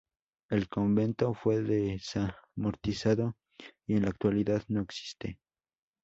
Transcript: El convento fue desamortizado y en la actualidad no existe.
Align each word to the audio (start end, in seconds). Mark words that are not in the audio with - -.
El 0.49 0.67
convento 0.67 1.35
fue 1.35 1.61
desamortizado 1.61 3.35
y 3.85 3.97
en 3.97 4.01
la 4.01 4.09
actualidad 4.09 4.63
no 4.67 4.81
existe. 4.81 5.37